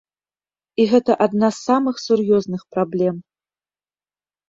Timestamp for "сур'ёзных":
2.07-2.61